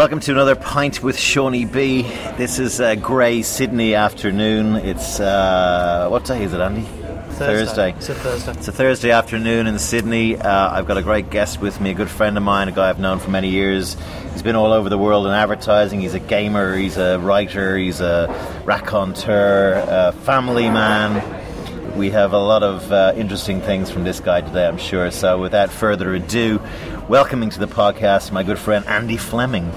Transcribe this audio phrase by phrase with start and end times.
[0.00, 2.38] Welcome to another pint with Seaniebee.
[2.38, 4.76] This is a grey Sydney afternoon.
[4.76, 6.86] It's uh, what day is it, Andy?
[7.32, 7.92] Thursday.
[7.92, 8.52] It's a Thursday.
[8.52, 10.38] It's a Thursday afternoon in Sydney.
[10.38, 12.88] Uh, I've got a great guest with me, a good friend of mine, a guy
[12.88, 13.98] I've known for many years.
[14.32, 16.00] He's been all over the world in advertising.
[16.00, 21.98] He's a gamer, he's a writer, he's a raconteur, a family man.
[21.98, 25.10] We have a lot of uh, interesting things from this guy today, I'm sure.
[25.10, 26.58] So, without further ado,
[27.06, 29.70] welcoming to the podcast my good friend Andy Flemming.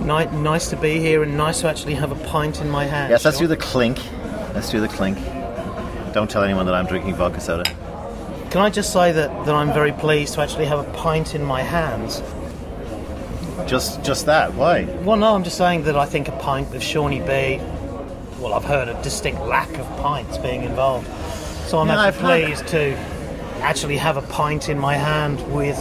[0.00, 3.10] Ni- nice to be here and nice to actually have a pint in my hand.
[3.10, 3.98] Yes, let's do the clink.
[4.54, 5.18] Let's do the clink.
[6.12, 7.64] Don't tell anyone that I'm drinking vodka soda.
[8.50, 11.44] Can I just say that, that I'm very pleased to actually have a pint in
[11.44, 12.22] my hands?
[13.68, 14.54] Just, just that.
[14.54, 14.84] Why?
[15.04, 17.60] Well, no, I'm just saying that I think a pint with Seaniebee.
[18.40, 21.06] Well, I've heard a distinct lack of pints being involved,
[21.68, 22.96] so I'm Yeah, actually I've pleased to
[23.60, 25.76] actually have a pint in my hand with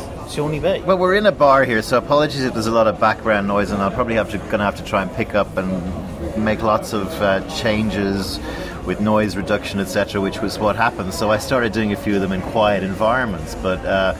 [0.85, 3.71] Well, we're in a bar here, so apologies if there's a lot of background noise,
[3.71, 6.93] and I'll probably have to gonna have to try and pick up and make lots
[6.93, 8.39] of uh, changes
[8.85, 11.13] with noise reduction, etc., which was what happened.
[11.13, 14.15] So I started doing a few of them in quiet environments, but uh,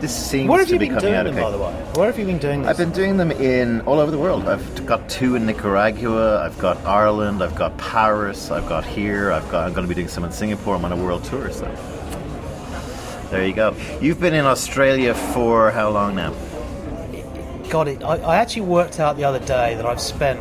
[0.00, 1.42] this seems Where have to you be been coming doing out them, okay.
[1.44, 1.72] by the way?
[1.94, 2.70] Where have you been doing this?
[2.70, 4.48] I've been doing them in all over the world.
[4.48, 6.44] I've got two in Nicaragua.
[6.44, 7.40] I've got Ireland.
[7.40, 8.50] I've got Paris.
[8.50, 9.30] I've got here.
[9.30, 9.68] I've got.
[9.68, 10.74] I'm going to be doing some in Singapore.
[10.74, 11.52] I'm on a world tour.
[11.52, 11.66] So
[13.32, 13.74] there you go.
[14.00, 16.34] You've been in Australia for how long now?
[17.70, 18.02] Got it.
[18.02, 20.38] I, I actually worked out the other day that I've spent,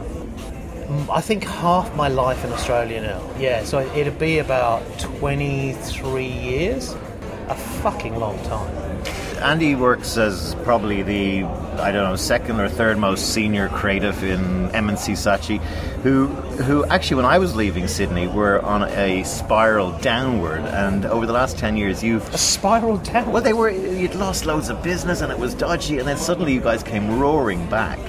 [1.10, 3.30] I think, half my life in Australia now.
[3.40, 6.94] Yeah, so it'd be about 23 years.
[7.48, 8.91] A fucking long time.
[9.42, 11.44] Andy works as probably the
[11.80, 15.60] I don't know second or third most senior creative in M&C Saatchi,
[16.04, 21.26] who who actually when I was leaving Sydney were on a spiral downward, and over
[21.26, 23.32] the last ten years you've A spiral down.
[23.32, 23.70] Well, they were.
[23.72, 25.98] You'd lost loads of business, and it was dodgy.
[25.98, 28.00] And then suddenly, you guys came roaring back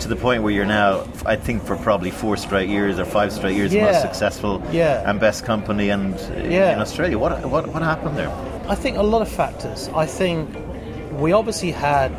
[0.00, 3.32] to the point where you're now, I think, for probably four straight years or five
[3.32, 5.02] straight years, the most successful Yeah.
[5.10, 6.72] and best company and uh, Yeah.
[6.72, 7.18] in Australia.
[7.18, 8.30] What what what happened there?
[8.68, 9.88] I think a lot of factors.
[9.96, 10.54] I think
[11.18, 12.10] we obviously had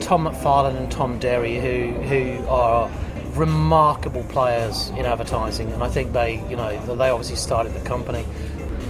[0.00, 2.90] Tom McFarlane and Tom Dery, who who are
[3.34, 8.24] remarkable players in advertising, and I think they, you know, they obviously started the company.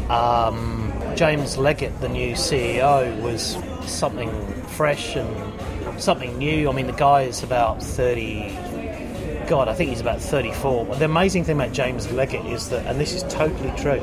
[0.09, 3.57] Um, Jaimes Leggett, the new CEO, was
[3.91, 4.31] something
[4.69, 6.69] fresh and something new.
[6.69, 8.57] I mean, the guy is about thirty.
[9.49, 10.87] God, I think he's about 34.
[10.87, 14.01] But the amazing thing about Jaimes Leggett is that, and this is totally true,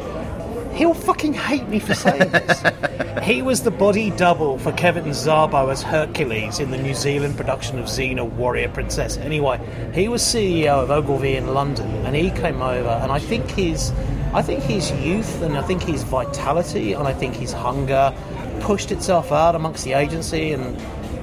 [0.76, 2.64] he'll fucking hate me for saying this.
[3.24, 7.80] he was the body double for Kevin Sorbo as Hercules in the New Zealand production
[7.80, 9.18] of Xena Warrior Princess.
[9.18, 9.60] Anyway,
[9.94, 13.92] he was CEO of Ogilvy in London, and he came over, and I think his,
[14.34, 18.14] I think his youth, and I think his vitality, and I think his hunger,
[18.62, 20.78] pushed itself out amongst the agency and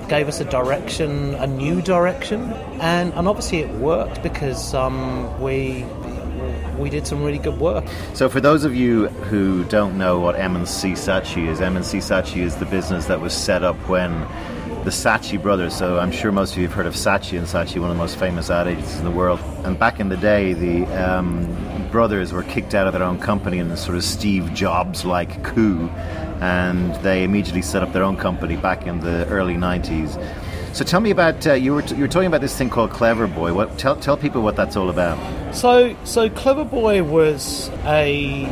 [0.09, 5.85] gave us a direction, a new direction, and, and obviously it worked because um, we
[6.79, 7.85] we did some really good work.
[8.15, 12.57] So, for those of you who don't know what M&C Saatchi is, M&C Saatchi is
[12.57, 14.13] the business that was set up when
[14.85, 15.75] the Saatchi brothers.
[15.75, 18.03] So, I'm sure most of you have heard of Saatchi and Saatchi, one of the
[18.03, 19.41] most famous ad agencies in the world.
[19.65, 23.59] And back in the day, the um, brothers were kicked out of their own company
[23.59, 25.89] in a sort of Steve Jobs-like coup,
[26.41, 30.17] and they immediately set up their own company back in the early 90s.
[30.73, 33.27] So, tell me about uh, you were you were talking about this thing called Clever
[33.27, 33.51] Buoy.
[33.51, 35.19] What tell tell people what that's all about.
[35.55, 38.45] So, so Clever Buoy was a,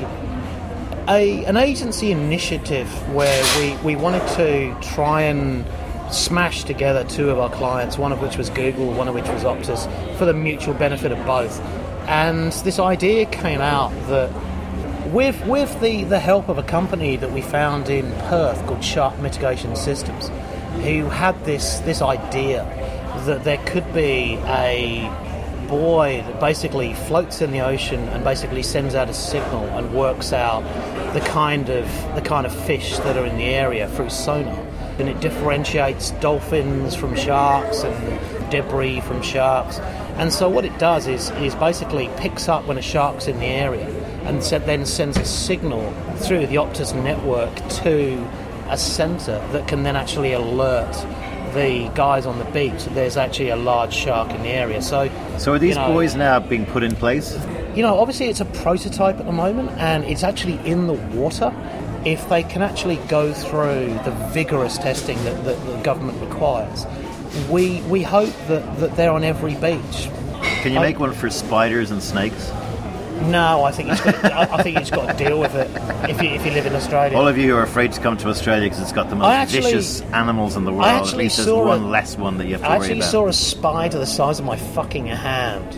[1.09, 5.65] a an agency initiative where we, we wanted to try and
[6.13, 9.45] smash together two of our clients, one of which was Google, one of which was
[9.45, 9.87] Optus,
[10.17, 11.61] for the mutual benefit of both.
[12.09, 14.33] And this idea came out that
[15.13, 19.19] with with the, the help of a company that we found in Perth called Shark
[19.21, 20.31] Mitigation Systems,
[20.79, 22.65] who had this this idea
[23.27, 25.09] that there could be a
[25.69, 30.33] buoy that basically floats in the ocean and basically sends out a signal and works
[30.33, 30.63] out
[31.13, 34.67] the kind of the kind of fish that are in the area through sonar.
[34.99, 39.79] And it differentiates dolphins from sharks and debris from sharks.
[40.19, 43.47] And so what it does is is basically picks up when a shark's in the
[43.47, 43.87] area
[44.25, 48.29] and then sends a signal through the Optus network to
[48.69, 50.93] a centre that can then actually alert
[51.55, 54.83] the guys on the beach that there's actually a large shark in the area.
[54.83, 57.37] So, So, are these you know, buoys now being put in place?
[57.75, 61.53] You know, obviously it's a prototype at the moment, and it's actually in the water.
[62.05, 66.87] If they can actually go through the vigorous testing that, that the government requires,
[67.51, 70.09] we we hope that, that they're on every beach.
[70.63, 72.51] Can you make one for spiders and snakes?
[73.23, 75.71] No, I think he's got, I, think he's got to deal with it
[76.09, 77.17] if you, if you live in Australia.
[77.17, 79.29] All of you who are afraid to come to Australia because it's got the most
[79.29, 81.09] actually- vicious animals in the world.
[81.09, 83.33] At least there's one a- less one that you have to I actually saw a
[83.33, 85.77] spider the size of my fucking hand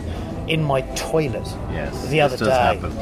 [0.49, 2.51] in my toilet Yes, the other day.
[2.51, 2.93] happen.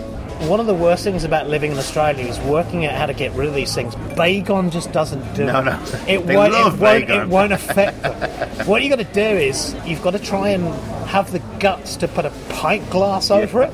[0.46, 3.32] One of the worst things about living in Australia is working out how to get
[3.32, 3.94] rid of these things.
[4.14, 5.64] Baygon just doesn't do No, it.
[5.64, 5.79] no.
[6.06, 6.52] It They won't.
[6.52, 8.67] love it, won't it won't affect them.
[8.67, 10.73] what you got to do is you've got to try and
[11.08, 13.73] have the guts to put a pint glass over it,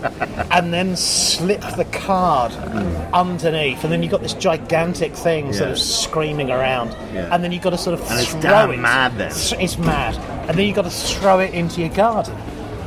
[0.52, 3.14] and then slip the card hmm.
[3.14, 7.28] underneath, and then you've got this gigantic thing sort of screaming around, Yeah.
[7.34, 8.78] and then you've got to sort of And it's damn it.
[8.78, 9.32] mad then.
[9.60, 10.17] It's mad,
[10.49, 12.34] and then you've got to throw it into your garden.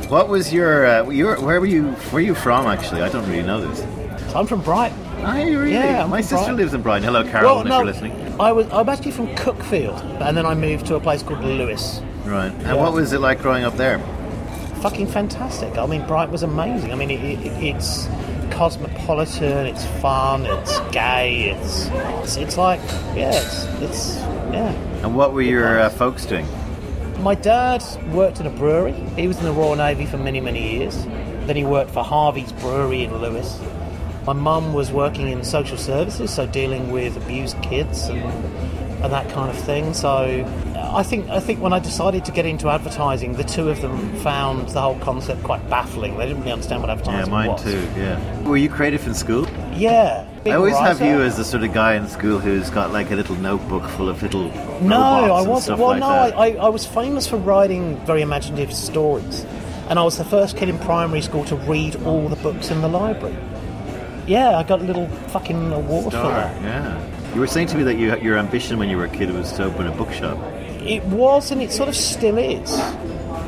[0.10, 3.02] What was your, uh, where were you where are you from actually?
[3.02, 3.82] I don't really know this.
[4.34, 4.98] I'm from Brighton.
[5.26, 5.74] Are you really?
[5.74, 6.56] Yeah, I'm My from sister Brighton.
[6.58, 7.04] lives in Brighton.
[7.04, 8.14] Hello, Carol, if you're listening.
[8.40, 12.02] I was I'm actually from Cuckfield, and then I moved to a place called Lewes.
[12.24, 12.52] Right.
[12.52, 12.74] And Yeah.
[12.76, 14.00] what was it like growing up there?
[14.82, 15.78] Fucking fantastic.
[15.78, 16.92] I mean, Brighton was amazing.
[16.92, 18.08] I mean, it, it, it's
[18.52, 21.88] cosmopolitan, it's fun, it's gay, it's
[22.24, 22.80] it's, it's like
[23.16, 24.16] yeah, it's it's
[24.54, 24.72] yeah.
[25.04, 26.48] And what were your uh, folks doing?
[27.20, 27.84] My dad
[28.14, 28.94] worked in a brewery.
[29.16, 31.04] He was in the Royal Navy for many, many years.
[31.46, 33.60] Then he worked for Harvey's Brewery in Lewes.
[34.26, 39.30] My mum was working in social services, so dealing with abused kids and, and that
[39.32, 39.94] kind of thing.
[39.94, 43.82] So I think I think when I decided to get into advertising, the two of
[43.82, 46.18] them found the whole concept quite baffling.
[46.18, 47.28] They didn't really understand what advertising was.
[47.30, 47.64] Yeah, mine was.
[47.64, 48.00] too.
[48.00, 48.42] Yeah.
[48.48, 49.47] Were you creative in school?
[49.78, 50.28] Yeah.
[50.46, 53.16] I always have you as the sort of guy in school who's got like a
[53.16, 54.50] little notebook full of little
[54.82, 54.98] No,
[55.34, 55.80] I wasn't.
[55.80, 56.08] Well, like no.
[56.08, 59.46] I, I, I was famous for writing very imaginative stories,
[59.90, 62.82] and I was the first kid in primary school to read all the books in
[62.82, 63.36] the library.
[64.26, 66.62] Yeah, I got a little fucking award for that.
[66.62, 67.34] yeah.
[67.34, 69.52] You were saying to me that you, your ambition when you were a kid was
[69.54, 70.38] to open a bookshop.
[70.82, 72.72] It was, and it sort of still is.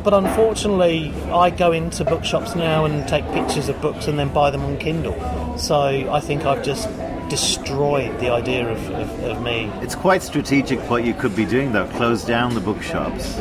[0.03, 4.49] But unfortunately, I go into bookshops now and take pictures of books and then buy
[4.49, 5.57] them on Kindle.
[5.57, 6.89] So I think I've just
[7.29, 9.71] destroyed the idea of, of, of me.
[9.81, 11.87] It's quite strategic what you could be doing though.
[11.87, 13.37] Close down the bookshops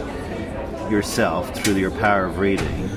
[0.90, 2.90] yourself through your power of reading,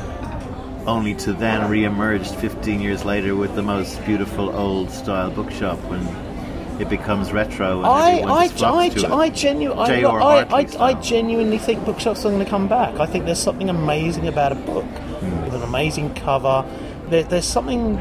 [0.88, 6.31] only to then re-emerge 15 years later with the most beautiful old style bookshop when
[6.80, 9.20] it becomes retro and I, I, I.
[9.20, 11.02] I, genu- I, I, I, Hartley I style.
[11.02, 13.00] genuinely think bookshops are going to come back.
[13.00, 15.44] I think there's something amazing about a book hmm.
[15.44, 16.66] with an amazing cover.
[17.10, 17.96] There, there's something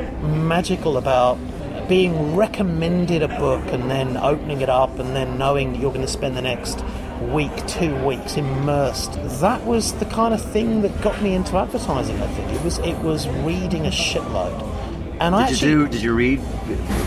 [0.47, 1.39] magical about
[1.89, 6.07] being recommended a book and then opening it up and then knowing that you're going
[6.07, 6.85] to spend the next
[7.21, 9.13] week, two weeks immersed.
[9.41, 12.21] That was the kind of thing that got me into advertising.
[12.23, 14.70] I think it was it was reading a shitload.
[15.21, 15.89] And I Did actually you do?
[15.93, 16.41] Did you read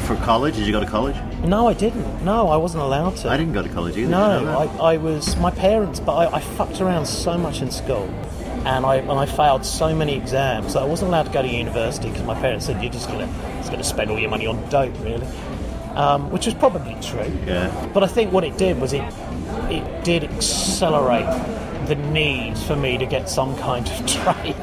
[0.06, 0.56] for college?
[0.56, 1.16] Did you go to college?
[1.44, 2.24] no, I didn't.
[2.24, 3.30] No, I wasn't allowed to.
[3.30, 4.10] I didn't go to college either.
[4.10, 4.60] No, you know?
[4.80, 8.08] I, I was my parents, but I, I fucked around so much in school,
[8.66, 11.48] and I and I failed so many exams that I wasn't allowed to go to
[11.48, 13.28] university because my parents said you're just gonna
[13.58, 15.28] just gonna spend all your money on dope, really,
[15.96, 17.32] um, which was probably true.
[17.48, 17.90] Yeah.
[17.96, 19.04] But I think what it did was it
[19.72, 21.26] it did accelerate
[21.88, 24.56] the need for me to get some kind of trade.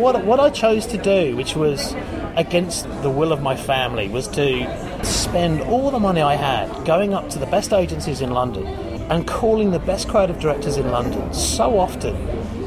[0.00, 1.94] What what I chose to do, which was
[2.36, 7.14] against the will of my family, was to spend all the money I had going
[7.14, 8.66] up to the best agencies in London
[9.10, 12.14] and calling the best creative directors in London so often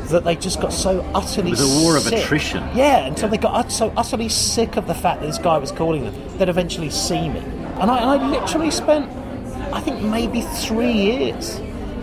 [0.07, 2.19] that they just got so utterly It was a war of sick.
[2.23, 2.63] attrition.
[2.75, 6.03] Yeah, until they got so utterly sick of the fact that this guy was calling
[6.03, 7.39] them, they'd eventually see me.
[7.39, 9.09] And I, and I literally spent,
[9.73, 11.59] I think, maybe three years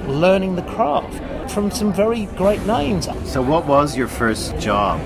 [0.08, 3.08] learning the craft from some very great names.
[3.30, 5.00] So, what was your first job?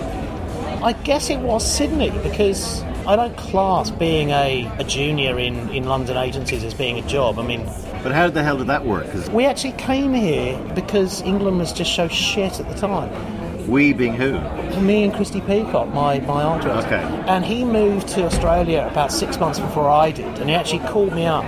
[0.82, 5.84] I guess it was Sydney because I don't class being a, a junior in, in
[5.84, 7.38] London agencies as being a job.
[7.38, 7.64] I mean,
[8.02, 9.06] But how the hell did that work?
[9.32, 13.10] We actually came here because England was just so shit at the time.
[13.68, 14.38] we being who?
[14.80, 16.86] me and Christy Peacock, my, my art director.
[16.86, 17.24] Okay.
[17.28, 21.14] And he moved to Australia about six months before I did, and he actually called
[21.14, 21.44] me up.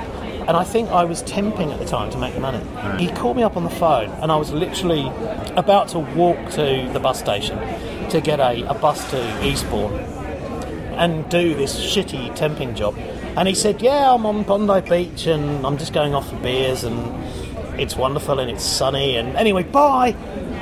[0.49, 2.65] And I think I was temping at the time to make money.
[2.99, 5.07] He called me up on the phone, and I was literally
[5.57, 7.59] about to walk to the bus station
[8.11, 9.93] to get a, a bus to Eastbourne
[10.99, 12.97] and do this shitty temping job.
[13.37, 16.83] And he said, Yeah, I'm on Bondi Beach and I'm just going off for beers
[16.85, 16.99] and
[17.81, 19.17] it's wonderful and it's sunny.
[19.17, 20.17] And anyway, bye.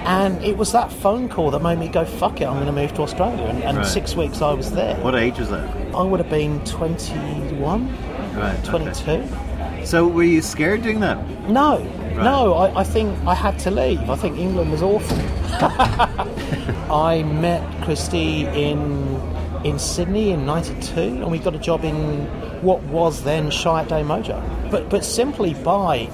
[0.04, 2.72] And it was that phone call that made me go, Fuck it, I'm going to
[2.72, 3.44] move to Australia.
[3.46, 3.86] And, and Right.
[3.86, 4.94] six weeks I was there.
[4.96, 5.68] What age was that?
[5.94, 7.88] I would have been 21,
[8.36, 8.54] Right.
[8.58, 8.68] okay.
[8.68, 9.86] 22.
[9.86, 11.16] So, were you scared doing that?
[11.48, 11.78] No,
[12.16, 14.08] no, I, I think I had to leave.
[14.11, 15.18] I think England was awful.
[16.92, 19.20] I met Christy in
[19.64, 22.26] in Sydney in '92, and we got a job in
[22.62, 24.40] what was then Chiat/Day Mojo.
[24.70, 26.08] But but simply by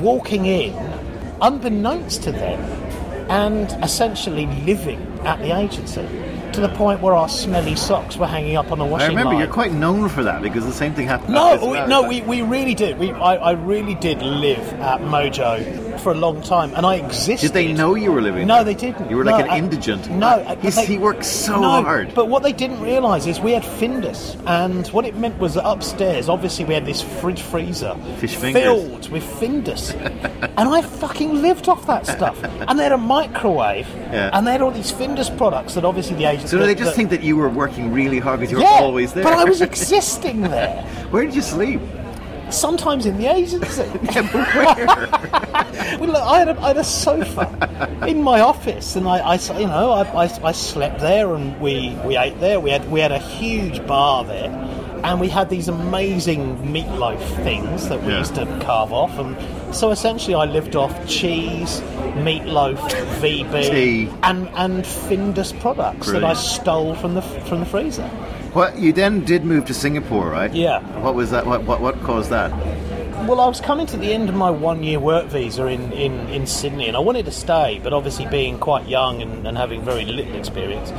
[0.00, 0.74] walking in,
[1.40, 2.60] unbeknownst to them,
[3.30, 6.06] and essentially living at the agency.
[6.54, 9.32] To the point where our smelly socks were hanging up on the washing I remember
[9.32, 9.38] line.
[9.40, 11.34] you're quite known for that because the same thing happened.
[11.34, 11.88] No, we, well.
[11.88, 12.98] no, we, we really did.
[12.98, 17.48] We, I, I really did live at Mojo for a long time, and I existed.
[17.48, 18.46] Did they know you were living?
[18.46, 18.64] No, there?
[18.64, 19.10] they didn't.
[19.10, 20.10] You were like No, an I- indigent.
[20.10, 22.14] No, they- he worked so no, hard.
[22.14, 25.66] But what they didn't realise is we had Findus, and what it meant was that
[25.66, 28.62] upstairs, obviously, we had this fridge freezer Fish fingers.
[28.62, 29.94] filled with Findus,
[30.56, 32.42] and I fucking lived off that stuff.
[32.68, 34.30] And they had a microwave, Yeah.
[34.32, 36.50] and they had all these Findus products that obviously the agents.
[36.50, 38.64] so that- they just that- think that you were working really hard because you were
[38.64, 39.24] yeah, always there?
[39.24, 40.82] but I was existing there.
[41.10, 41.80] Where did you sleep?
[42.54, 43.82] Sometimes in the agency.
[44.14, 44.86] Yeah, but where?
[45.98, 49.58] Well, look, I, had a, I had a sofa in my office, and I, I
[49.58, 52.60] you know, I, I, I slept there, and we, we ate there.
[52.60, 54.50] We had we had a huge bar there,
[55.04, 58.18] and we had these amazing meatloaf things that we Yeah.
[58.20, 59.36] used to carve off, and
[59.74, 61.80] so essentially, I lived off cheese,
[62.16, 62.78] meatloaf,
[63.20, 64.08] VB, Tea.
[64.22, 68.08] and and Findus products that I stole from the from the freezer.
[68.54, 70.52] What you then did move to Singapore, right?
[70.52, 70.80] Yeah.
[71.00, 71.44] What was that?
[71.44, 72.50] What what, what caused that?
[73.26, 76.28] Well, I was coming to the end of my one year work visa in, in,
[76.28, 79.82] in Sydney and I wanted to stay, but obviously being quite young and, and having
[79.82, 80.92] very little experience,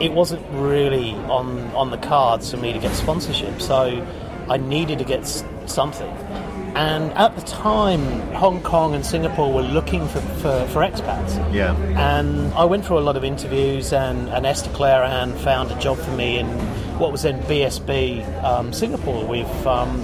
[0.00, 3.60] it wasn't really on, on the cards for me to get sponsorship.
[3.60, 4.06] So
[4.48, 6.08] I needed to get s- something.
[6.74, 8.00] And at the time,
[8.32, 11.52] Hong Kong and Singapore were looking for, for, for expats.
[11.52, 11.74] Yeah.
[11.98, 15.98] And I went through a lot of interviews, and, and Esther Clarahan found a job
[15.98, 16.46] for me in
[17.02, 20.00] what was then BSB um, Singapore with um,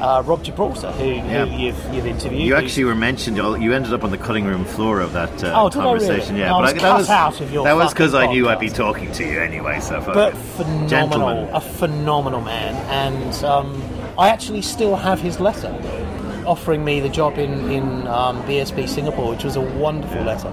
[0.00, 1.44] uh, Rob Gibraltar, who, Yeah.
[1.44, 2.40] who you've, you've interviewed.
[2.40, 3.36] You actually were mentioned.
[3.36, 6.00] You ended up on the cutting room floor of that uh, Oh, I really?
[6.06, 6.36] conversation.
[6.36, 8.70] Yeah, I was that was out of your that was because I knew I'd be
[8.70, 9.78] talking to you anyway.
[9.80, 11.48] So, but phenomenal, Gentleman.
[11.54, 13.82] a phenomenal man, and um,
[14.18, 15.70] I actually still have his letter
[16.46, 20.48] offering me the job in in um, BSB Singapore, which was a wonderful letter.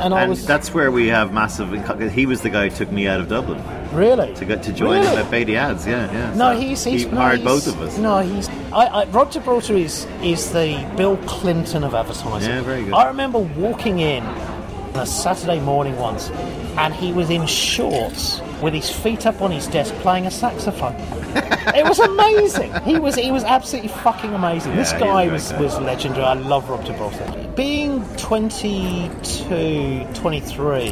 [0.00, 1.70] And, I And was that's where we have massive.
[2.12, 5.00] He was the guy who took me out of Dublin really to get to join
[5.00, 5.06] Really?
[5.06, 5.86] him at Batey Ads.
[5.86, 6.34] Yeah, yeah.
[6.34, 7.98] No, So he's, he's he no, hired he's- both of us.
[7.98, 12.50] No, he's I, I, Rob Gibraltar is is the Bill Clinton of advertising.
[12.50, 12.94] Yeah, very good.
[12.94, 16.30] I remember walking in on a Saturday morning once,
[16.76, 20.94] and he was in shorts with his feet up on his desk playing a saxophone.
[21.74, 22.72] it was amazing.
[22.82, 24.74] He was he was absolutely fucking amazing.
[24.76, 26.24] this guy was, was legendary.
[26.24, 27.24] I love Rob Gibraltar.
[27.56, 30.90] Being 22, 23,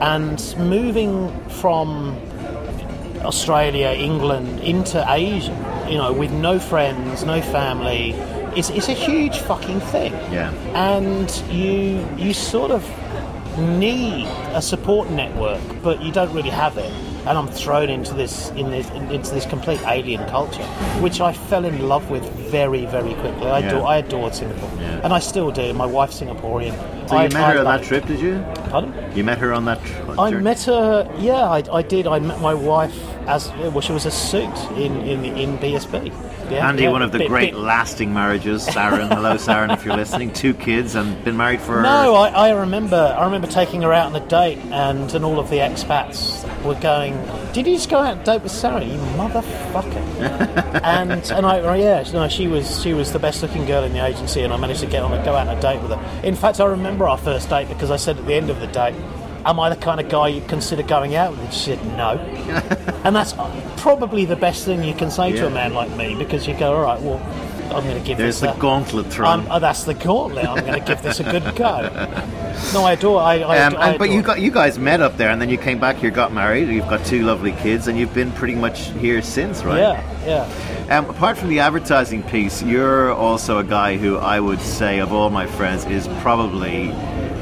[0.00, 2.16] and moving from
[3.24, 8.12] Australia, England, into Asia, you know, with no friends, no family,
[8.56, 10.12] it's, it's a huge fucking thing.
[10.32, 10.52] Yeah.
[10.74, 12.82] And you you sort of
[13.58, 16.90] need a support network, but you don't really have it.
[17.26, 20.64] And I'm thrown into this in this into this complete alien culture,
[21.02, 23.48] which I fell in love with very very quickly.
[23.48, 23.68] I, Yeah.
[23.68, 25.00] adore, I adored Singapore, Yeah.
[25.04, 25.74] and I still do.
[25.74, 26.74] My wife's Singaporean.
[27.08, 28.42] So I, you met I her on that trip, did you?
[28.70, 28.87] Pardon?
[29.18, 29.80] You met her on that.
[30.16, 31.12] I met her.
[31.18, 32.06] Yeah, I, I did.
[32.06, 32.96] I met my wife
[33.26, 33.80] as well.
[33.80, 36.14] She was a suit in in, in BSB.
[36.50, 38.66] Yeah, Andy, yeah, one of the bit- great bit- lasting marriages.
[38.66, 40.32] Saren, hello, Saren, if you're listening.
[40.32, 41.82] Two kids and been married for.
[41.82, 43.14] No, I, I remember.
[43.18, 46.74] I remember taking her out on a date, and and all of the expats were
[46.80, 47.14] going.
[47.52, 48.84] Did you just go out on a date with Sarah?
[48.84, 50.80] You motherfucker!
[50.84, 53.92] and and I oh, yeah, no, she was she was the best looking girl in
[53.92, 55.90] the agency, and I managed to get on a go out on a date with
[55.90, 56.20] her.
[56.22, 58.66] In fact, I remember our first date because I said at the end of the
[58.68, 58.94] date.
[59.44, 61.40] Am I the kind of guy you'd consider going out with?
[61.40, 62.12] And she said no.
[63.04, 63.34] and that's
[63.80, 66.74] probably the best thing you can say to a man like me because you go,
[66.76, 67.18] all right, well,
[67.74, 69.46] I'm going to give There's this the a- gauntlet thrown.
[69.50, 70.46] Oh, that's the gauntlet.
[70.46, 71.82] I'm going to give this a good go.
[72.72, 73.20] No, I adore.
[73.20, 75.40] I, I, Um, I and, but adore- you got you guys met up there, and
[75.40, 76.68] then you came back here, got married.
[76.68, 79.78] You've got two lovely kids, and you've been pretty much here since, right?
[79.78, 80.46] Yeah,
[80.88, 80.98] yeah.
[80.98, 85.12] Um, apart from the advertising piece, you're also a guy who I would say, of
[85.12, 86.88] all my friends, is probably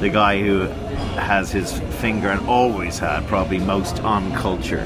[0.01, 0.69] the guy who
[1.17, 4.85] has his finger and always had probably most on culture.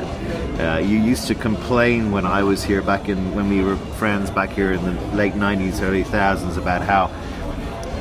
[0.59, 4.31] Uh, you used to complain when I was here back in when we were friends
[4.31, 7.11] back here in the late '90s, early thousands about how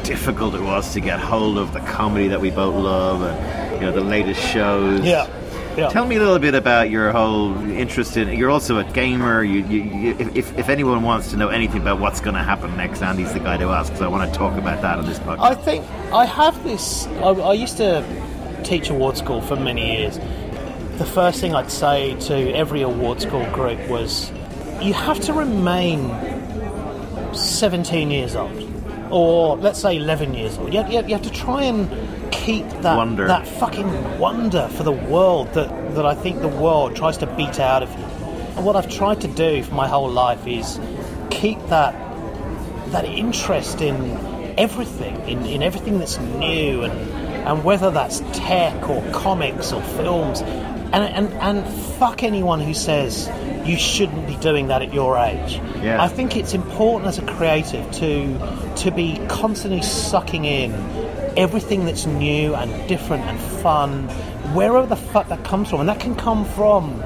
[0.03, 3.81] difficult it was to get hold of the comedy that we both love and you
[3.81, 5.01] know the latest shows.
[5.01, 5.27] Yeah.
[5.79, 5.89] Yeah.
[5.89, 8.29] Tell me a little bit about your whole interest in.
[8.37, 9.43] You're also a gamer.
[9.43, 12.75] You, you, you if, if anyone wants to know anything about what's going to happen
[12.75, 13.91] next, Andy's the guy to ask.
[13.91, 15.39] Because I want to talk about that on this podcast.
[15.39, 17.07] I think I have this.
[17.07, 18.03] I, I used to
[18.63, 20.19] teach award school for many years.
[20.97, 24.31] The first thing I'd say to every award school group was,
[24.81, 26.09] you have to remain
[27.33, 28.69] 17 years old,
[29.09, 30.73] or let's say 11 years old.
[30.73, 31.89] You have, you have, you have to try and
[32.45, 33.27] keep that Wonder.
[33.27, 37.59] that fucking wonder for the world that, that I think the world tries to beat
[37.59, 38.05] out of you.
[38.55, 40.79] And what I've tried to do for my whole life is
[41.29, 41.93] keep that
[42.91, 43.95] that interest in
[44.57, 46.93] everything, in, in everything that's new and
[47.47, 51.67] and whether that's tech or comics or films, and and and
[51.97, 53.29] fuck anyone who says
[53.65, 55.61] you shouldn't be doing that at your age.
[55.81, 56.01] Yeah.
[56.01, 60.71] I think it's important as a creative to to be constantly sucking in
[61.37, 64.07] everything that's new and different and fun,
[64.53, 67.03] wherever the fuck that comes from, and that can come from.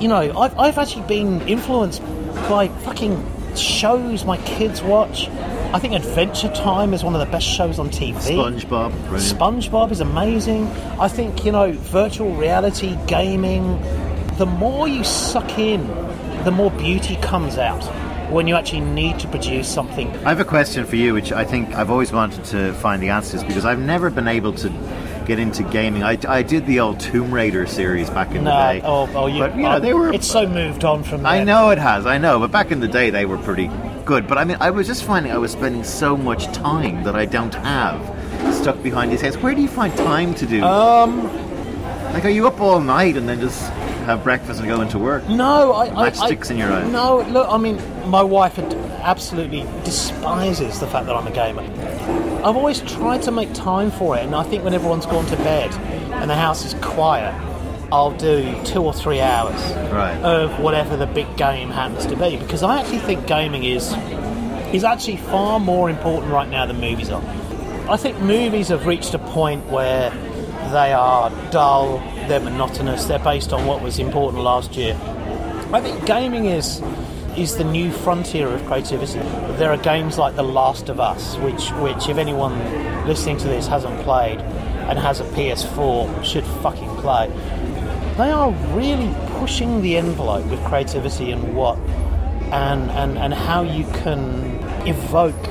[0.00, 2.02] You know, I've, I've actually been influenced
[2.48, 5.28] by fucking shows my kids watch.
[5.72, 8.14] I think Adventure Time is one of the best shows on TV.
[8.14, 9.38] SpongeBob, brilliant.
[9.38, 10.66] SpongeBob is amazing.
[10.98, 13.80] I think, you know, virtual reality, gaming,
[14.36, 15.86] the more you suck in,
[16.44, 17.82] the more beauty comes out
[18.30, 20.08] when you actually need to produce something.
[20.24, 23.08] I have a question for you, which I think I've always wanted to find the
[23.10, 24.68] answers because I've never been able to
[25.26, 26.02] get into gaming.
[26.02, 28.82] I, I did the old Tomb Raider series back in No, the day.
[28.84, 30.12] oh, oh, you, but you know, oh, they were.
[30.12, 31.44] It's so moved on from I there.
[31.46, 33.70] know it has, I know, but back in the day they were pretty
[34.04, 34.26] good.
[34.26, 37.26] But I mean, I was just finding I was spending so much time that I
[37.26, 38.00] don't have
[38.54, 39.36] stuck behind these heads.
[39.38, 40.62] Where do you find time to do?
[40.64, 41.22] Um,
[42.12, 43.70] like, are you up all night and then just
[44.04, 45.28] have breakfast and go into work?
[45.28, 46.90] no, I, I, Matchsticks I, in your eyes.
[46.90, 47.78] No, look, I mean,
[48.08, 51.62] my wife absolutely despises the fact that I'm a gamer.
[52.44, 55.36] I've always tried to make time for it, and I think when everyone's gone to
[55.36, 55.70] bed
[56.14, 57.34] and the house is quiet,
[57.92, 59.60] I'll do two or three hours
[59.92, 60.16] Right.
[60.22, 62.36] of whatever the big game happens to be.
[62.36, 63.92] Because I actually think gaming is
[64.72, 67.22] is actually far more important right now than movies are.
[67.88, 70.10] I think movies have reached a point where
[70.70, 71.98] they are dull,
[72.30, 74.94] they're monotonous, they're based on what was important last year.
[75.72, 76.80] I think gaming is
[77.36, 79.18] is the new frontier of creativity.
[79.58, 82.54] There are games like The Last of Us, which which if anyone
[83.04, 87.26] listening to this hasn't played and has a PS4 should fucking play.
[88.16, 91.78] They are really pushing the envelope with creativity and what
[92.52, 94.22] and and, and how you can
[94.86, 95.48] evoke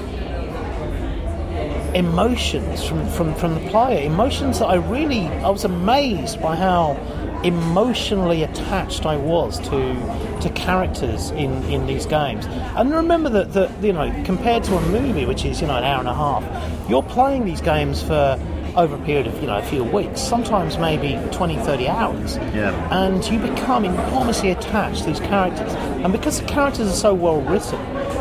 [1.95, 4.05] emotions from, from, from the player.
[4.05, 6.97] Emotions that I really I was amazed by how
[7.43, 12.45] emotionally attached I was to to characters in, in these games.
[12.75, 15.83] And remember that, that you know, compared to a movie which is, you know, an
[15.83, 18.39] hour and a half, you're playing these games for
[18.75, 22.37] over a period of, you know, a few weeks, sometimes maybe 20, 30 hours.
[22.37, 22.71] Yeah.
[22.91, 25.73] And you become enormously attached to these characters.
[25.73, 27.79] And because the characters are so well written,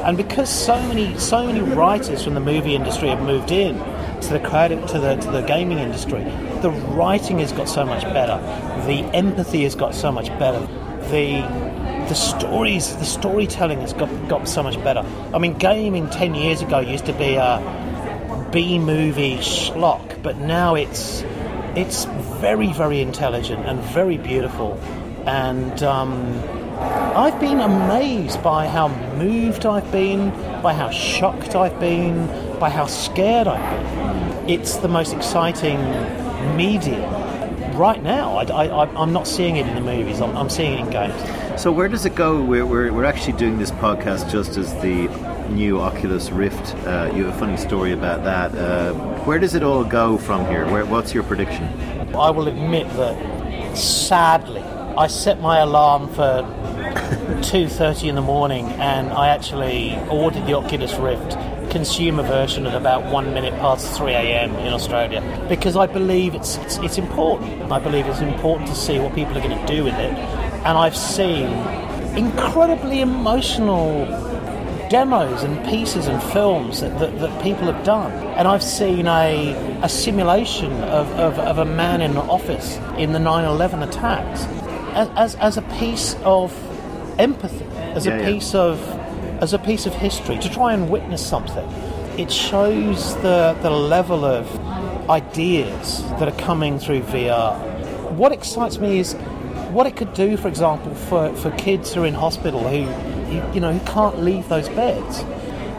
[0.09, 3.77] and because so many so many writers from the movie industry have moved in
[4.23, 6.25] to the creative to the to the gaming industry,
[6.63, 8.39] the writing has got so much better,
[8.87, 10.61] the empathy has got so much better,
[11.11, 11.43] the
[12.09, 15.05] the stories, the storytelling has got got so much better.
[15.35, 20.75] I mean, gaming ten years ago used to be a B movie schlock, but now
[20.75, 21.23] it's
[21.77, 22.07] it's
[22.41, 24.81] very very intelligent and very beautiful,
[25.27, 25.83] and.
[25.83, 30.31] Um, I've been amazed by how moved I've been,
[30.63, 32.27] by how shocked I've been,
[32.61, 34.49] by how scared I've been.
[34.49, 35.79] It's the most exciting
[36.57, 37.03] medium
[37.77, 38.37] right now.
[38.37, 41.61] I, I, I'm not seeing it in the movies, I'm, I'm seeing it in games.
[41.61, 42.41] So where does it go?
[42.41, 45.09] We're, we're, we're actually doing this podcast just as the
[45.49, 46.77] new Oculus Rift.
[46.87, 48.55] Uh, you have a funny story about that.
[48.55, 48.93] Uh,
[49.25, 50.71] where does it all go from here?
[50.71, 51.65] Where, what's your prediction?
[52.15, 56.43] I will admit that, sadly, I set my alarm for
[56.95, 61.37] 2.30 in the morning and I actually ordered the Oculus Rift
[61.71, 64.55] consumer version at about one minute past 3 a.m.
[64.57, 67.71] in Australia because I believe it's, it's, it's important.
[67.71, 70.13] I believe it's important to see what people are going to do with it.
[70.65, 71.49] And I've seen
[72.17, 74.07] incredibly emotional
[74.89, 78.13] demos and pieces and films that, that, that people have done.
[78.37, 83.13] And I've seen a, a simulation of, of, of a man in an office in
[83.13, 84.47] the 9 11 attacks
[84.95, 86.53] as, as, as a piece of
[87.19, 88.31] empathy, as Yeah, a yeah.
[88.33, 88.81] piece of
[89.41, 91.67] as a piece of history to try and witness something.
[92.19, 94.47] It shows the the level of
[95.11, 97.55] ideas that are coming through VR.
[98.13, 99.15] What excites me is
[99.71, 102.79] what it could do, for example, for, for kids who are in hospital who
[103.33, 105.25] you, you know who can't leave those beds.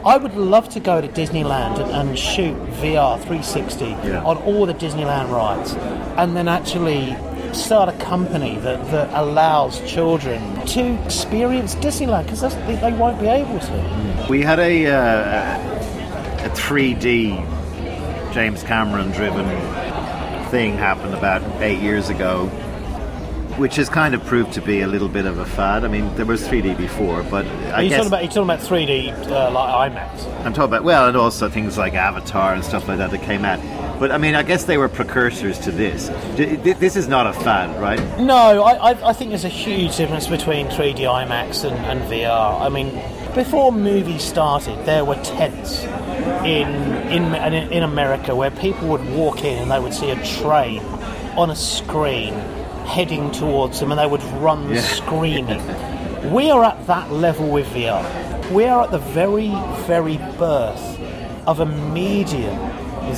[0.06, 4.24] I would love to go to Disneyland and, and shoot VR 360 Yeah.
[4.24, 5.74] on all the Disneyland rides,
[6.18, 7.16] and then actually
[7.56, 13.28] start a company that, that allows children to experience Disneyland because they, they won't be
[13.28, 14.28] able to.
[14.30, 17.46] We had a uh, a 3D
[18.34, 19.46] James Cameron driven
[20.50, 22.48] thing happen about eight years ago,
[23.58, 25.84] which has kind of proved to be a little bit of a fad.
[25.84, 28.44] I mean, there was 3D before, but I Are you guess talking about you talking
[28.44, 30.46] about 3D uh, like IMAX?
[30.46, 33.46] I'm talking about well, and also things like Avatar and stuff like that that came
[33.46, 33.60] out.
[34.00, 36.08] But I mean, I guess they were precursors to this.
[36.38, 38.00] This is not a fad, right?
[38.18, 42.62] No, I, I, think there's a huge difference between 3D IMAX and, and VR.
[42.62, 43.02] I mean,
[43.36, 45.84] before movies started, there were tents
[46.46, 46.68] in
[47.10, 50.82] in, in in America where people would walk in and they would see a train
[51.36, 52.34] on a screen
[52.86, 55.62] heading towards them and they would run screaming.
[56.20, 58.52] We are at that level with VR.
[58.52, 59.52] We are at the very,
[59.88, 61.00] very birth
[61.48, 62.60] of a medium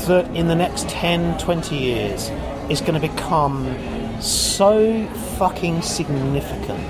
[0.07, 2.29] that in the next 10, 20 years
[2.69, 3.75] is going to become
[4.21, 5.05] so
[5.37, 6.83] fucking significant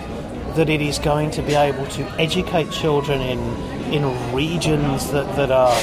[0.56, 3.40] that it is going to be able to educate children in
[3.92, 5.78] in regions that, that are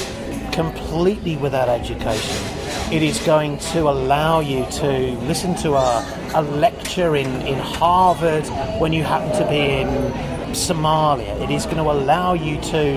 [0.52, 2.36] completely without education.
[2.92, 8.46] It is going to allow you to listen to a, a lecture in, in Harvard
[8.80, 9.88] when you happen to be in
[10.54, 11.38] Somalia.
[11.42, 12.96] It is going to allow you to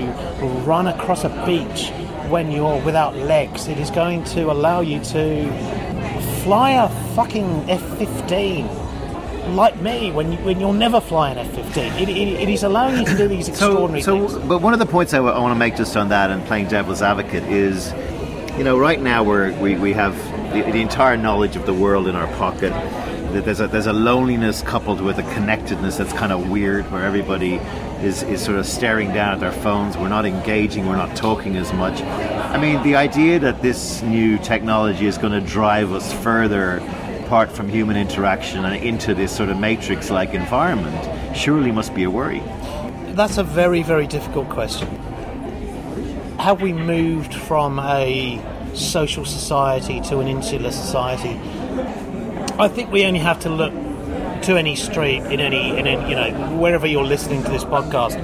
[0.66, 1.92] run across a beach
[2.32, 3.68] when you're without legs.
[3.68, 5.52] It is going to allow you to
[6.44, 8.68] fly a fucking F 15
[9.56, 12.02] like me when you, when you'll never fly an F-15.
[12.02, 14.48] It, it, it is allowing you to do these extraordinary so, things.
[14.48, 16.46] But one of the points I, w- I want to make just on that and
[16.46, 17.92] playing devil's advocate is,
[18.58, 20.16] you know, right now we're, we we have
[20.54, 22.72] the, the entire knowledge of the world in our pocket.
[23.32, 27.56] There's a there's a loneliness coupled with a connectedness that's kind of weird, where everybody
[28.04, 29.98] is, is sort of staring down at their phones.
[29.98, 30.86] We're not engaging.
[30.88, 32.02] We're not talking as much.
[32.02, 36.78] I mean, the idea that this new technology is going to drive us further
[37.24, 42.10] apart from human interaction and into this sort of matrix-like environment surely must be a
[42.10, 42.44] worry.
[43.14, 44.90] That's a very, very difficult question.
[46.38, 48.42] Have we moved from a
[48.74, 51.40] social society to an insular society?
[52.62, 53.74] I think we only have to look
[54.44, 58.22] to any street in any, in any, you know, wherever you're listening to this podcast,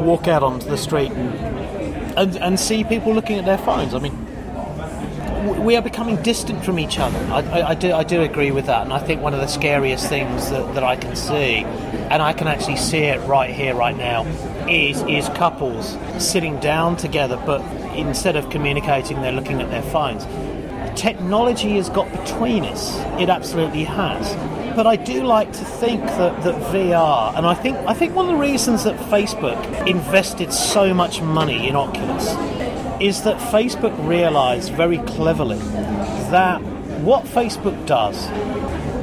[0.00, 3.94] walk out onto the street and, and, and see people looking at their phones.
[3.94, 7.16] I mean, we are becoming distant from each other.
[7.32, 9.46] I, I, I do, I do agree with that, and I think one of the
[9.46, 11.64] scariest things that, that I can see,
[12.10, 14.26] and I can actually see it right here, right now,
[14.68, 17.62] is is couples sitting down together, but
[17.96, 20.26] instead of communicating, they're looking at their phones.
[20.96, 22.96] Technology has got between us.
[23.20, 24.34] It absolutely has.
[24.76, 28.26] But I do like to think that, that VR, and I think I think one
[28.26, 32.28] of the reasons that Facebook invested so much money in Oculus
[33.00, 35.58] is that Facebook realized very cleverly
[36.30, 36.60] that
[37.02, 38.16] what Facebook does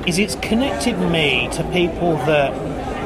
[0.07, 2.51] is it's connected me to people that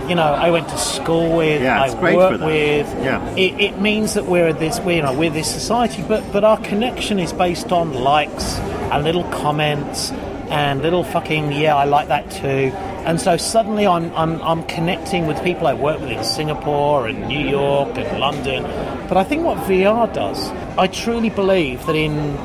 [0.10, 2.88] you know I went to school with, Yeah, I work with.
[3.04, 3.30] Yeah.
[3.36, 6.58] It, it means that we're this, we, you know, we're this society, but but our
[6.62, 8.60] connection is based on likes
[8.92, 10.12] and little comments
[10.50, 12.72] and little fucking yeah, I like that too.
[13.06, 17.28] And so suddenly I'm, I'm, I'm connecting with people I work with in Singapore and
[17.28, 18.64] New York and London.
[19.08, 22.38] But I think what VR does, I truly believe that in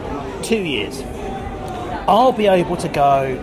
[0.42, 1.02] two years,
[2.08, 3.38] I'll be able to go,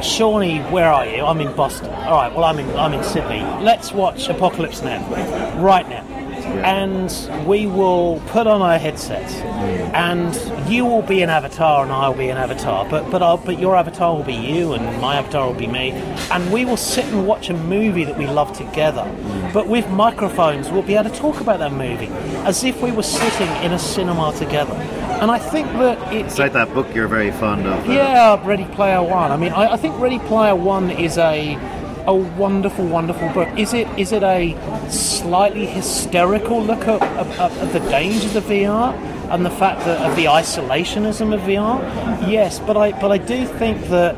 [0.00, 1.24] Seanie, where are you?
[1.24, 1.90] I'm in Boston.
[1.90, 3.40] All right, well, I'm in, I'm in Sydney.
[3.62, 5.02] Let's watch Apocalypse Now,
[5.60, 6.15] right now.
[6.64, 9.34] And we will put on our headsets,
[9.94, 10.34] and
[10.70, 12.86] you will be an avatar, and I'll be an avatar.
[12.88, 15.90] But but I'll, but your avatar will be you, and my avatar will be me,
[16.30, 19.04] and we will sit and watch a movie that we love together.
[19.52, 22.08] But with microphones, we'll be able to talk about that movie
[22.46, 24.74] as if we were sitting in a cinema together.
[25.20, 27.88] And I think that it, It's like that book you're very fond of.
[27.88, 29.30] uh, yeah, Ready Player One.
[29.32, 31.56] I mean, I, I think Ready Player One is a
[32.06, 33.48] a wonderful, wonderful book.
[33.58, 34.54] Is it is it a
[34.88, 38.94] slightly hysterical look at, at, at the dangers of VR
[39.30, 41.80] and the fact that of the isolationism of VR?
[42.30, 44.16] Yes, but I but I do think that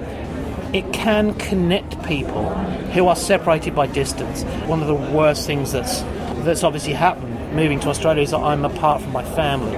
[0.74, 2.54] it can connect people
[2.92, 4.42] who are separated by distance.
[4.66, 6.02] One of the worst things that's
[6.44, 9.76] that's obviously happened moving to Australia is that I'm apart from my family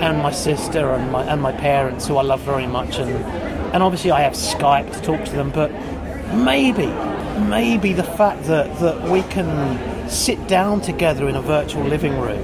[0.00, 3.10] and my sister and my and my parents who I love very much and
[3.74, 5.70] and obviously I have Skype to talk to them but
[6.34, 6.86] maybe
[7.48, 12.42] maybe the fact that, that we can sit down together in a virtual living room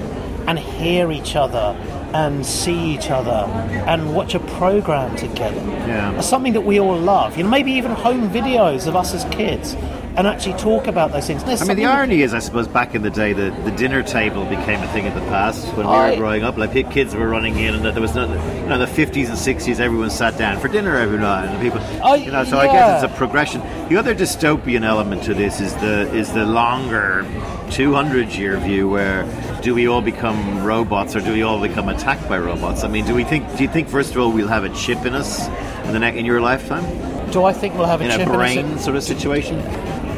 [0.49, 1.77] and hear each other
[2.15, 3.51] and see each other
[3.89, 6.21] and watch a program together Yeah.
[6.21, 9.75] something that we all love you know maybe even home videos of us as kids
[10.17, 12.95] and actually talk about those things There's I mean, the irony is, I suppose, back
[12.95, 15.93] in the day, the, the dinner table became a thing of the past when we
[15.93, 16.57] I- were growing up.
[16.57, 18.25] Like kids were running in, and there was no,
[18.63, 21.81] you know, the fifties and sixties, everyone sat down for dinner every night, and people,
[22.05, 22.45] I- you know.
[22.45, 23.61] So I guess it's a progression.
[23.89, 27.27] The other dystopian element to this is the is the longer,
[27.71, 29.25] two hundred year view, where
[29.63, 32.85] do we all become robots, or do we all become attacked by robots?
[32.85, 33.45] I mean, do we think?
[33.57, 35.47] Do you think first of all we'll have a chip in us
[35.85, 36.85] in the ne- in your lifetime,
[37.33, 38.37] do I think we'll have a in a chip in us?
[38.37, 39.59] brain sort of situation?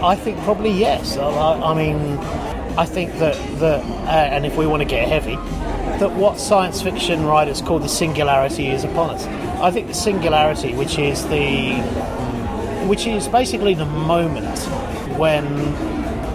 [0.03, 1.17] I think probably yes.
[1.17, 2.19] I, I mean,
[2.79, 5.35] I think that that, uh, and if we want to get heavy,
[5.99, 9.27] that what science fiction writers call the singularity is upon us.
[9.61, 11.81] I think the singularity, which is the,
[12.87, 14.59] which is basically the moment
[15.19, 15.45] when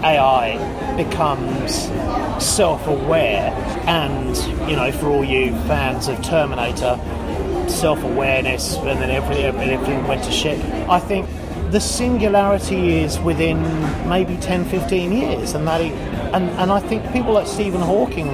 [0.04, 0.58] AI
[0.98, 1.84] becomes
[2.44, 3.50] self-aware,
[3.86, 4.36] and
[4.68, 7.00] you know, for all you fans of Terminator,
[7.70, 10.62] self-awareness, and then everything, everything went to shit.
[10.90, 11.26] I think
[11.74, 13.60] the singularity is within
[14.08, 15.90] maybe 10, 15 years, and that, it,
[16.32, 18.28] and and I think people like Stephen Hawking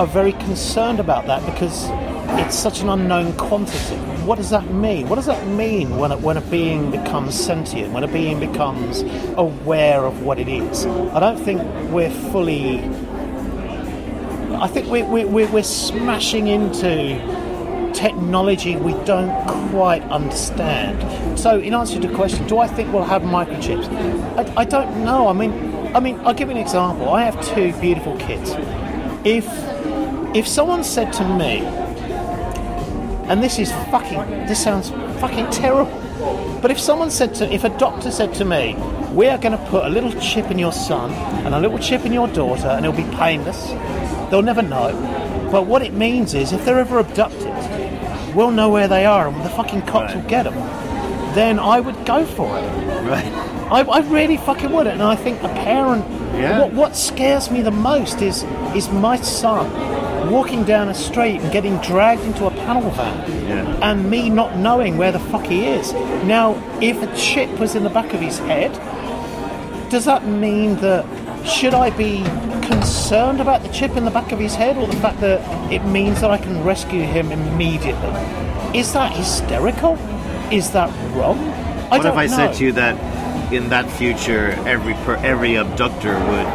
[0.00, 1.86] are very concerned about that because
[2.40, 3.94] it's such an unknown quantity.
[4.26, 5.08] What does that mean?
[5.08, 9.02] What does that mean when a, when a being becomes sentient, when a being becomes
[9.36, 10.84] aware of what it is?
[10.84, 12.80] I don't think we're fully.
[14.56, 17.41] I think we're, we're, we're smashing into
[18.02, 19.32] technology we don't
[19.70, 20.98] quite understand.
[21.38, 23.86] So, in answer to the question, do I think we'll have microchips?
[24.36, 25.28] I, I don't know.
[25.28, 25.52] I mean,
[25.94, 27.10] I mean, I'll give you an example.
[27.10, 28.54] I have two beautiful kids.
[29.24, 29.46] If
[30.34, 31.60] if someone said to me,
[33.30, 35.92] and this is fucking, this sounds fucking terrible,
[36.60, 38.74] but if someone said to, if a doctor said to me,
[39.12, 41.12] we are going to put a little chip in your son
[41.44, 43.68] and a little chip in your daughter, and it'll be painless,
[44.30, 44.90] they'll never know.
[45.52, 47.51] But what it means is, if they're ever abducted,
[48.34, 50.22] we'll know where they are, and the fucking cops Right.
[50.22, 50.54] will get them.
[51.34, 52.62] Then I would go for it.
[53.08, 53.32] Right.
[53.70, 56.04] I, I really fucking would, and I think a parent.
[56.34, 56.60] Yeah.
[56.60, 61.52] What, what scares me the most is is my son walking down a street and
[61.52, 63.90] getting dragged into a panel van, Yeah.
[63.90, 65.92] and me not knowing where the fuck he is.
[66.24, 68.72] Now, if a chip was in the back of his head,
[69.90, 71.04] does that mean that
[71.46, 72.22] should I be
[72.62, 75.40] concerned about the chip in the back of his head, or the fact that
[75.72, 78.10] it means that I can rescue him immediately?
[78.78, 79.94] Is that hysterical?
[80.50, 81.38] Is that wrong?
[81.90, 82.36] I What if I know.
[82.36, 86.46] said to you that in that future, every per, every abductor would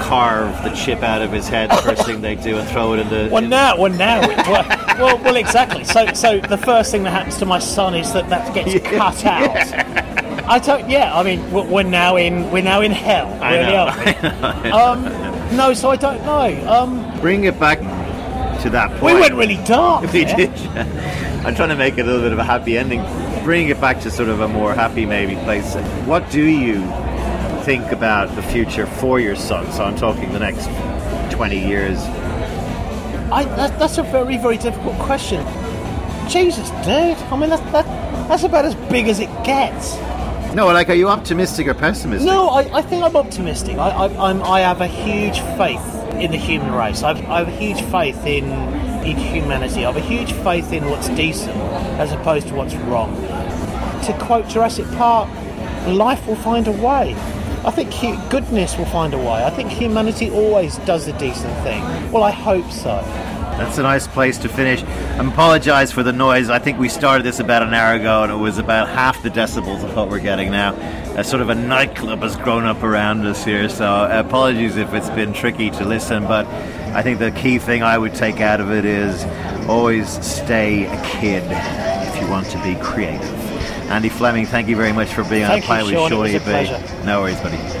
[0.00, 3.08] carve the chip out of his head first thing they do and throw it in
[3.10, 3.28] the.
[3.32, 4.64] Well, in- now, well, now, well,
[4.98, 5.84] well, well, exactly.
[5.84, 9.24] So, so the first thing that happens to my son is that that gets cut
[9.26, 10.48] out.
[10.48, 10.88] I don't.
[10.88, 13.28] Yeah, I mean, we're now in we're now in hell.
[13.42, 13.86] I really know,
[14.42, 14.70] are we?
[15.20, 16.70] Um, no, so I don't know.
[16.70, 17.78] Um, Bring it back
[18.62, 19.14] to that point.
[19.14, 20.02] we went really dark.
[20.12, 20.36] We there.
[20.36, 20.50] did.
[21.46, 23.02] I'm trying to make it a little bit of a happy ending.
[23.44, 25.74] Bring it back to sort of a more happy, maybe place.
[26.06, 26.80] What do you
[27.64, 29.70] think about the future for your son?
[29.72, 30.66] So I'm talking the next
[31.34, 31.98] 20 years.
[33.32, 35.44] I, that, that's a very, very difficult question.
[36.28, 37.16] Jesus, dude.
[37.32, 37.86] I mean, that's that,
[38.28, 39.94] that's about as big as it gets.
[40.54, 42.26] No, like, are you optimistic or pessimistic?
[42.26, 43.78] No, I, I think I'm optimistic.
[43.78, 45.80] I, I, I'm, I have a huge faith
[46.14, 47.02] in the human race.
[47.02, 48.50] I've, I have a huge faith in
[49.04, 49.84] in humanity.
[49.84, 51.56] I have a huge faith in what's decent
[51.98, 53.14] as opposed to what's wrong.
[54.04, 55.28] To quote Jurassic Park,
[55.86, 57.14] life will find a way.
[57.64, 57.90] I think
[58.30, 59.44] goodness will find a way.
[59.44, 61.82] I think humanity always does a decent thing.
[62.10, 62.98] Well, I hope so.
[63.60, 64.82] That's a nice place to finish.
[64.82, 66.48] I apologise for the noise.
[66.48, 69.28] I think we started this about an hour ago and it was about half the
[69.28, 70.74] decibels of what we're getting now.
[71.18, 74.94] A sort of a nightclub has grown up around us here, so uh, apologies if
[74.94, 76.46] it's been tricky to listen, but
[76.94, 79.24] I think the key thing I would take out of it is
[79.68, 83.28] always stay a kid if you want to be creative.
[83.90, 86.06] Andy Flemming, thank you very much for being Thank on you, a Pilot Sean.
[86.06, 86.50] It Surely was a Be.
[86.50, 87.04] pleasure.
[87.04, 87.79] No worries, buddy.